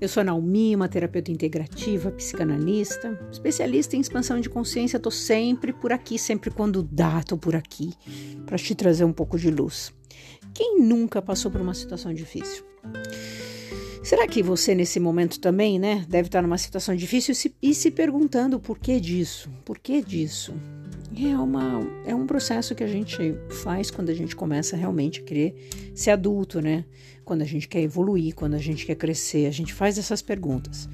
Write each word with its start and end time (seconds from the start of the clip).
Eu 0.00 0.08
sou 0.08 0.20
a 0.20 0.24
Naomi, 0.24 0.74
uma 0.74 0.88
terapeuta 0.88 1.30
integrativa, 1.30 2.10
psicanalista, 2.10 3.18
especialista 3.30 3.96
em 3.96 4.00
expansão 4.00 4.40
de 4.40 4.50
consciência. 4.50 4.98
Tô 4.98 5.10
sempre 5.10 5.72
por 5.72 5.92
aqui, 5.92 6.18
sempre 6.18 6.50
quando 6.50 6.82
dá, 6.82 7.22
tô 7.22 7.36
por 7.36 7.54
aqui 7.54 7.92
para 8.46 8.58
te 8.58 8.74
trazer 8.74 9.04
um 9.04 9.12
pouco 9.12 9.38
de 9.38 9.50
luz. 9.50 9.92
Quem 10.54 10.80
nunca 10.80 11.22
passou 11.22 11.50
por 11.50 11.60
uma 11.60 11.74
situação 11.74 12.12
difícil? 12.12 12.64
Será 14.02 14.26
que 14.26 14.42
você 14.42 14.74
nesse 14.74 14.98
momento 14.98 15.38
também, 15.38 15.78
né, 15.78 16.04
deve 16.08 16.26
estar 16.26 16.42
numa 16.42 16.58
situação 16.58 16.94
difícil 16.96 17.34
e 17.62 17.72
se 17.72 17.90
perguntando 17.90 18.58
por 18.58 18.78
que 18.78 18.98
disso? 18.98 19.48
Por 19.64 19.78
que 19.78 20.02
disso? 20.02 20.52
É, 21.14 21.36
uma, 21.36 21.80
é 22.06 22.14
um 22.14 22.26
processo 22.26 22.74
que 22.74 22.82
a 22.82 22.86
gente 22.86 23.34
faz 23.62 23.90
quando 23.90 24.08
a 24.08 24.14
gente 24.14 24.34
começa 24.34 24.76
realmente 24.76 25.20
a 25.20 25.22
querer 25.22 25.54
ser 25.94 26.10
adulto, 26.10 26.60
né? 26.60 26.84
Quando 27.24 27.42
a 27.42 27.44
gente 27.44 27.68
quer 27.68 27.82
evoluir, 27.82 28.34
quando 28.34 28.54
a 28.54 28.58
gente 28.58 28.86
quer 28.86 28.94
crescer, 28.94 29.46
a 29.46 29.50
gente 29.50 29.74
faz 29.74 29.98
essas 29.98 30.22
perguntas. 30.22 30.88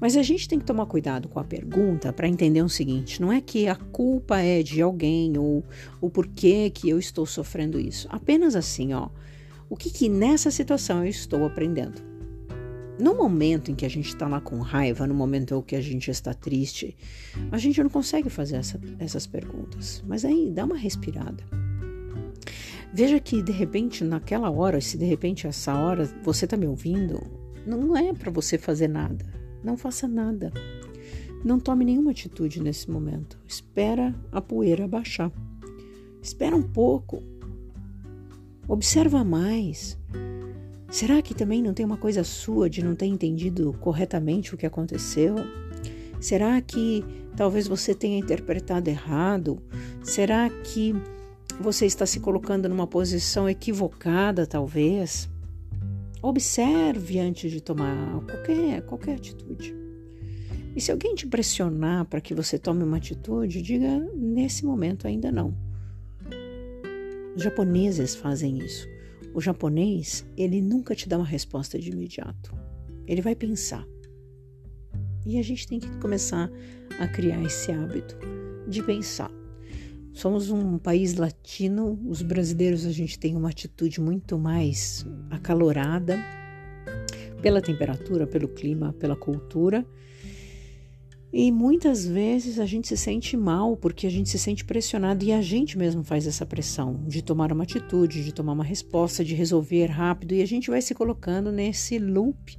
Mas 0.00 0.16
a 0.16 0.22
gente 0.22 0.48
tem 0.48 0.58
que 0.58 0.64
tomar 0.64 0.86
cuidado 0.86 1.28
com 1.28 1.38
a 1.38 1.44
pergunta 1.44 2.12
para 2.12 2.26
entender 2.26 2.60
o 2.60 2.68
seguinte: 2.68 3.22
não 3.22 3.32
é 3.32 3.40
que 3.40 3.68
a 3.68 3.76
culpa 3.76 4.40
é 4.40 4.60
de 4.60 4.82
alguém 4.82 5.38
ou 5.38 5.64
o 6.00 6.10
porquê 6.10 6.68
que 6.70 6.90
eu 6.90 6.98
estou 6.98 7.24
sofrendo 7.24 7.78
isso. 7.78 8.08
Apenas 8.10 8.56
assim, 8.56 8.92
ó. 8.92 9.08
O 9.70 9.76
que, 9.76 9.90
que 9.90 10.08
nessa 10.08 10.50
situação 10.50 11.04
eu 11.04 11.08
estou 11.08 11.46
aprendendo? 11.46 12.11
No 12.98 13.14
momento 13.14 13.70
em 13.70 13.74
que 13.74 13.86
a 13.86 13.88
gente 13.88 14.08
está 14.08 14.28
lá 14.28 14.40
com 14.40 14.58
raiva, 14.58 15.06
no 15.06 15.14
momento 15.14 15.54
em 15.56 15.62
que 15.62 15.76
a 15.76 15.80
gente 15.80 16.10
está 16.10 16.34
triste, 16.34 16.96
a 17.50 17.58
gente 17.58 17.82
não 17.82 17.90
consegue 17.90 18.28
fazer 18.28 18.56
essa, 18.56 18.78
essas 18.98 19.26
perguntas. 19.26 20.04
Mas 20.06 20.24
aí 20.24 20.50
dá 20.50 20.64
uma 20.64 20.76
respirada. 20.76 21.42
Veja 22.92 23.18
que 23.18 23.42
de 23.42 23.52
repente, 23.52 24.04
naquela 24.04 24.50
hora, 24.50 24.80
se 24.80 24.98
de 24.98 25.06
repente 25.06 25.46
essa 25.46 25.74
hora 25.74 26.04
você 26.22 26.44
está 26.44 26.56
me 26.56 26.66
ouvindo, 26.66 27.22
não 27.66 27.96
é 27.96 28.12
para 28.12 28.30
você 28.30 28.58
fazer 28.58 28.88
nada. 28.88 29.24
Não 29.64 29.76
faça 29.76 30.06
nada. 30.06 30.52
Não 31.44 31.58
tome 31.58 31.84
nenhuma 31.84 32.10
atitude 32.10 32.62
nesse 32.62 32.90
momento. 32.90 33.38
Espera 33.48 34.14
a 34.30 34.40
poeira 34.40 34.86
baixar. 34.86 35.32
Espera 36.20 36.54
um 36.54 36.62
pouco. 36.62 37.22
Observa 38.68 39.24
mais. 39.24 39.98
Será 40.92 41.22
que 41.22 41.34
também 41.34 41.62
não 41.62 41.72
tem 41.72 41.86
uma 41.86 41.96
coisa 41.96 42.22
sua 42.22 42.68
de 42.68 42.84
não 42.84 42.94
ter 42.94 43.06
entendido 43.06 43.72
corretamente 43.80 44.54
o 44.54 44.58
que 44.58 44.66
aconteceu? 44.66 45.36
Será 46.20 46.60
que 46.60 47.02
talvez 47.34 47.66
você 47.66 47.94
tenha 47.94 48.18
interpretado 48.18 48.90
errado? 48.90 49.58
Será 50.02 50.50
que 50.50 50.94
você 51.58 51.86
está 51.86 52.04
se 52.04 52.20
colocando 52.20 52.68
numa 52.68 52.86
posição 52.86 53.48
equivocada, 53.48 54.46
talvez? 54.46 55.30
Observe 56.20 57.18
antes 57.18 57.50
de 57.50 57.62
tomar 57.62 58.20
qualquer, 58.26 58.82
qualquer 58.82 59.14
atitude. 59.14 59.74
E 60.76 60.80
se 60.80 60.92
alguém 60.92 61.14
te 61.14 61.26
pressionar 61.26 62.04
para 62.04 62.20
que 62.20 62.34
você 62.34 62.58
tome 62.58 62.84
uma 62.84 62.98
atitude, 62.98 63.62
diga 63.62 63.98
nesse 64.14 64.62
momento 64.62 65.08
ainda 65.08 65.32
não. 65.32 65.56
Os 67.34 67.42
japoneses 67.42 68.14
fazem 68.14 68.58
isso. 68.58 68.92
O 69.34 69.40
japonês, 69.40 70.26
ele 70.36 70.60
nunca 70.60 70.94
te 70.94 71.08
dá 71.08 71.16
uma 71.16 71.26
resposta 71.26 71.78
de 71.78 71.90
imediato. 71.90 72.54
Ele 73.06 73.22
vai 73.22 73.34
pensar. 73.34 73.86
E 75.24 75.38
a 75.38 75.42
gente 75.42 75.66
tem 75.66 75.78
que 75.78 75.88
começar 75.98 76.50
a 76.98 77.08
criar 77.08 77.42
esse 77.42 77.72
hábito 77.72 78.16
de 78.68 78.82
pensar. 78.82 79.30
Somos 80.12 80.50
um 80.50 80.76
país 80.76 81.14
latino, 81.14 81.98
os 82.06 82.20
brasileiros 82.20 82.84
a 82.84 82.92
gente 82.92 83.18
tem 83.18 83.34
uma 83.34 83.48
atitude 83.48 84.00
muito 84.00 84.38
mais 84.38 85.06
acalorada 85.30 86.18
pela 87.40 87.62
temperatura, 87.62 88.26
pelo 88.26 88.48
clima, 88.48 88.92
pela 88.92 89.16
cultura 89.16 89.86
e 91.32 91.50
muitas 91.50 92.04
vezes 92.04 92.58
a 92.58 92.66
gente 92.66 92.88
se 92.88 92.96
sente 92.96 93.38
mal 93.38 93.74
porque 93.74 94.06
a 94.06 94.10
gente 94.10 94.28
se 94.28 94.38
sente 94.38 94.64
pressionado 94.66 95.24
e 95.24 95.32
a 95.32 95.40
gente 95.40 95.78
mesmo 95.78 96.04
faz 96.04 96.26
essa 96.26 96.44
pressão 96.44 97.02
de 97.06 97.22
tomar 97.22 97.50
uma 97.50 97.62
atitude, 97.62 98.22
de 98.22 98.34
tomar 98.34 98.52
uma 98.52 98.64
resposta, 98.64 99.24
de 99.24 99.34
resolver 99.34 99.86
rápido 99.86 100.34
e 100.34 100.42
a 100.42 100.46
gente 100.46 100.68
vai 100.68 100.82
se 100.82 100.94
colocando 100.94 101.50
nesse 101.50 101.98
loop 101.98 102.58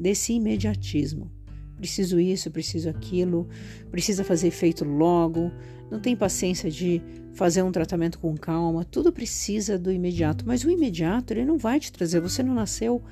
desse 0.00 0.32
imediatismo. 0.32 1.30
Preciso 1.76 2.18
isso, 2.18 2.50
preciso 2.50 2.88
aquilo, 2.88 3.48
precisa 3.90 4.24
fazer 4.24 4.48
efeito 4.48 4.82
logo, 4.82 5.52
não 5.90 6.00
tem 6.00 6.16
paciência 6.16 6.70
de 6.70 7.02
fazer 7.34 7.62
um 7.62 7.70
tratamento 7.70 8.18
com 8.18 8.34
calma, 8.34 8.82
tudo 8.82 9.12
precisa 9.12 9.78
do 9.78 9.92
imediato, 9.92 10.46
mas 10.46 10.64
o 10.64 10.70
imediato 10.70 11.34
ele 11.34 11.44
não 11.44 11.58
vai 11.58 11.78
te 11.78 11.92
trazer, 11.92 12.18
você 12.18 12.42
não 12.42 12.54
nasceu 12.54 13.02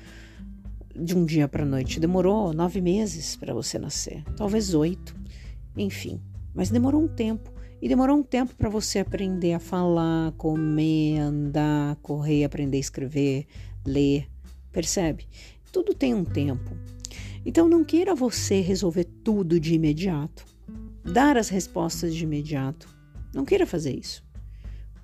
de 0.95 1.15
um 1.15 1.25
dia 1.25 1.47
para 1.47 1.65
noite. 1.65 1.99
Demorou 1.99 2.53
nove 2.53 2.81
meses 2.81 3.35
para 3.35 3.53
você 3.53 3.77
nascer, 3.77 4.23
talvez 4.35 4.73
oito, 4.73 5.15
enfim. 5.77 6.21
Mas 6.53 6.69
demorou 6.69 7.03
um 7.03 7.07
tempo. 7.07 7.53
E 7.81 7.89
demorou 7.89 8.17
um 8.17 8.23
tempo 8.23 8.55
para 8.55 8.69
você 8.69 8.99
aprender 8.99 9.53
a 9.53 9.59
falar, 9.59 10.31
comer, 10.33 11.19
andar, 11.19 11.97
correr, 11.97 12.45
aprender 12.45 12.77
a 12.77 12.79
escrever, 12.79 13.45
ler. 13.85 14.27
Percebe? 14.71 15.27
Tudo 15.71 15.93
tem 15.93 16.13
um 16.13 16.23
tempo. 16.23 16.75
Então 17.45 17.67
não 17.67 17.83
queira 17.83 18.15
você 18.15 18.61
resolver 18.61 19.03
tudo 19.23 19.59
de 19.59 19.75
imediato, 19.75 20.45
dar 21.03 21.37
as 21.37 21.49
respostas 21.49 22.15
de 22.15 22.23
imediato. 22.23 22.87
Não 23.33 23.45
queira 23.45 23.67
fazer 23.67 23.95
isso 23.95 24.25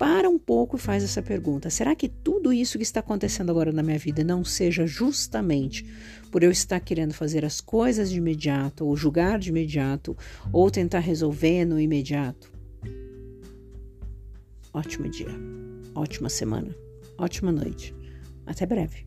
para 0.02 0.28
um 0.28 0.36
pouco 0.36 0.74
e 0.74 0.80
faz 0.80 1.04
essa 1.04 1.22
pergunta: 1.22 1.70
será 1.70 1.94
que 1.94 2.08
tudo 2.08 2.52
isso 2.52 2.76
que 2.76 2.82
está 2.82 2.98
acontecendo 2.98 3.50
agora 3.50 3.70
na 3.70 3.84
minha 3.84 4.00
vida 4.00 4.24
não 4.24 4.44
seja 4.44 4.84
justamente 4.84 5.86
por 6.28 6.42
eu 6.42 6.50
estar 6.50 6.80
querendo 6.80 7.14
fazer 7.14 7.44
as 7.44 7.60
coisas 7.60 8.10
de 8.10 8.18
imediato, 8.18 8.84
ou 8.84 8.96
julgar 8.96 9.38
de 9.38 9.50
imediato, 9.50 10.16
ou 10.52 10.68
tentar 10.72 10.98
resolver 10.98 11.64
no 11.64 11.78
imediato? 11.78 12.50
Ótimo 14.74 15.08
dia, 15.08 15.30
ótima 15.94 16.28
semana, 16.28 16.74
ótima 17.16 17.52
noite. 17.52 17.94
Até 18.44 18.66
breve. 18.66 19.06